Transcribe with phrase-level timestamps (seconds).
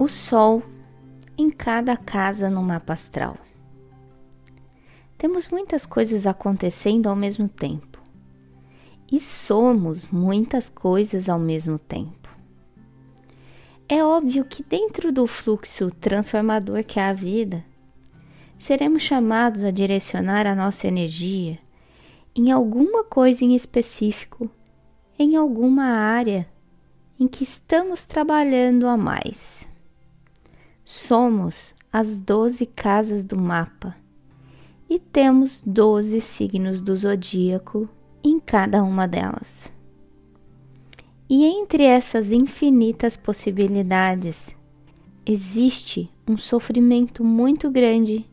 [0.00, 0.62] O Sol
[1.36, 3.36] em cada casa no mapa astral.
[5.18, 8.00] Temos muitas coisas acontecendo ao mesmo tempo
[9.10, 12.28] e somos muitas coisas ao mesmo tempo.
[13.88, 17.64] É óbvio que, dentro do fluxo transformador que é a vida,
[18.56, 21.58] seremos chamados a direcionar a nossa energia
[22.36, 24.48] em alguma coisa em específico,
[25.18, 26.48] em alguma área
[27.18, 29.67] em que estamos trabalhando a mais.
[30.90, 33.94] Somos as doze casas do mapa
[34.88, 37.86] e temos doze signos do zodíaco
[38.24, 39.70] em cada uma delas.
[41.28, 44.48] E entre essas infinitas possibilidades,
[45.26, 48.24] existe um sofrimento muito grande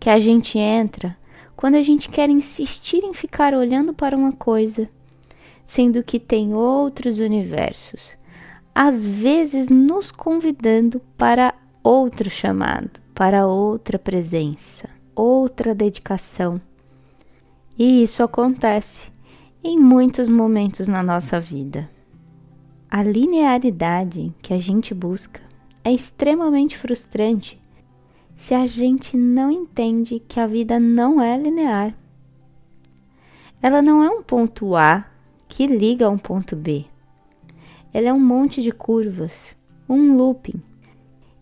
[0.00, 1.16] que a gente entra
[1.54, 4.90] quando a gente quer insistir em ficar olhando para uma coisa,
[5.64, 8.18] sendo que tem outros universos,
[8.74, 16.60] às vezes nos convidando para outro chamado, para outra presença, outra dedicação.
[17.78, 19.10] E isso acontece
[19.62, 21.88] em muitos momentos na nossa vida.
[22.90, 25.40] A linearidade que a gente busca
[25.84, 27.60] é extremamente frustrante
[28.36, 31.94] se a gente não entende que a vida não é linear.
[33.60, 35.04] Ela não é um ponto A
[35.48, 36.84] que liga a um ponto B.
[37.92, 39.56] Ela é um monte de curvas,
[39.88, 40.62] um looping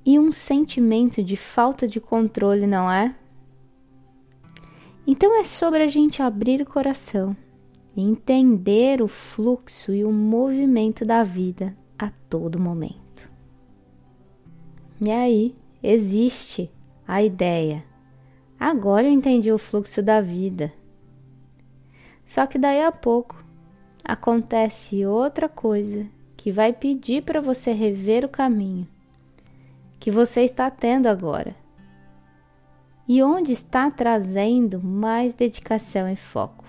[0.07, 3.15] e um sentimento de falta de controle, não é?
[5.05, 7.37] Então é sobre a gente abrir o coração
[7.97, 13.31] entender o fluxo e o movimento da vida a todo momento.
[15.01, 16.71] E aí existe
[17.07, 17.83] a ideia.
[18.59, 20.73] Agora eu entendi o fluxo da vida.
[22.25, 23.43] Só que daí a pouco
[24.05, 28.87] acontece outra coisa que vai pedir para você rever o caminho
[29.98, 31.55] que você está tendo agora?
[33.08, 36.65] E onde está trazendo mais dedicação e foco?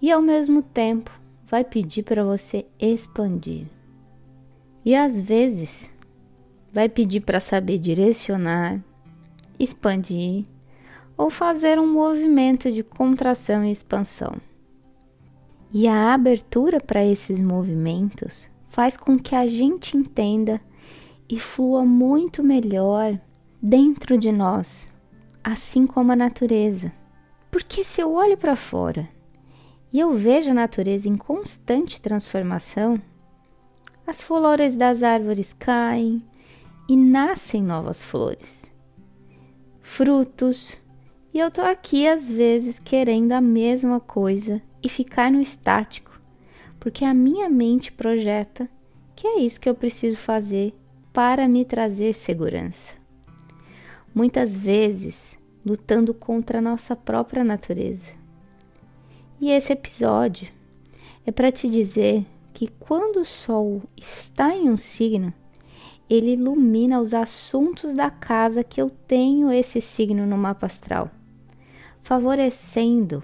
[0.00, 1.10] E ao mesmo tempo
[1.46, 3.66] vai pedir para você expandir.
[4.84, 5.90] E às vezes
[6.72, 8.82] vai pedir para saber direcionar,
[9.58, 10.44] expandir
[11.16, 14.36] ou fazer um movimento de contração e expansão.
[15.72, 20.60] E a abertura para esses movimentos faz com que a gente entenda
[21.30, 23.16] e flua muito melhor
[23.62, 24.92] dentro de nós,
[25.44, 26.92] assim como a natureza.
[27.52, 29.08] Porque se eu olho para fora
[29.92, 33.00] e eu vejo a natureza em constante transformação,
[34.04, 36.20] as flores das árvores caem
[36.88, 38.66] e nascem novas flores,
[39.80, 40.76] frutos,
[41.32, 46.20] e eu tô aqui às vezes querendo a mesma coisa e ficar no estático,
[46.80, 48.68] porque a minha mente projeta
[49.14, 50.74] que é isso que eu preciso fazer
[51.12, 52.94] para me trazer segurança.
[54.14, 58.12] Muitas vezes lutando contra a nossa própria natureza.
[59.40, 60.48] E esse episódio
[61.26, 65.32] é para te dizer que quando o Sol está em um signo,
[66.08, 71.10] ele ilumina os assuntos da casa que eu tenho esse signo no mapa astral,
[72.02, 73.22] favorecendo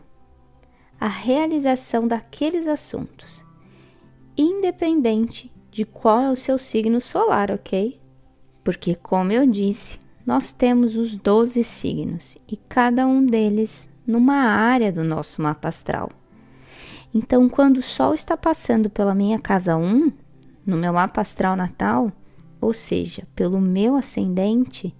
[0.99, 3.45] a realização daqueles assuntos,
[4.37, 8.01] independente de qual é o seu signo solar, ok?
[8.65, 14.91] Porque, como eu disse, nós temos os 12 signos e cada um deles numa área
[14.91, 16.11] do nosso mapa astral.
[17.15, 20.11] Então, quando o Sol está passando pela minha casa 1,
[20.65, 22.11] no meu mapa astral natal,
[22.59, 24.95] ou seja, pelo meu ascendente,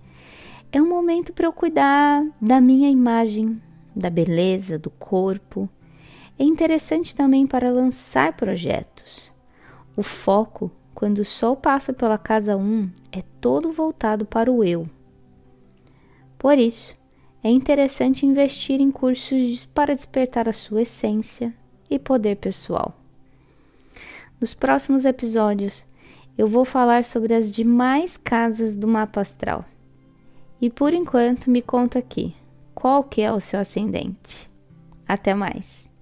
[0.71, 3.59] é um momento para eu cuidar da minha imagem,
[3.95, 5.71] da beleza, do corpo.
[6.39, 9.35] É interessante também para lançar projetos.
[9.97, 14.87] O foco, quando o Sol passa pela casa 1, é todo voltado para o eu.
[16.39, 16.95] Por isso,
[17.43, 21.55] é interessante investir em cursos para despertar a sua essência
[21.89, 22.95] e poder pessoal.
[24.39, 25.87] Nos próximos episódios,
[26.37, 29.65] eu vou falar sobre as demais casas do mapa astral.
[30.61, 32.35] E por enquanto, me conta aqui,
[32.75, 34.51] qual que é o seu ascendente?
[35.09, 35.96] Até mais!